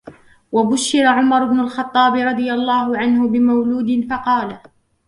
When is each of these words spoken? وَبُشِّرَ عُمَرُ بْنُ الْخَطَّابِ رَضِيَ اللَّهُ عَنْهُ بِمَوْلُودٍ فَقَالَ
وَبُشِّرَ 0.51 1.05
عُمَرُ 1.05 1.45
بْنُ 1.45 1.59
الْخَطَّابِ 1.59 2.13
رَضِيَ 2.13 2.53
اللَّهُ 2.53 2.97
عَنْهُ 2.97 3.27
بِمَوْلُودٍ 3.29 4.07
فَقَالَ 4.09 4.57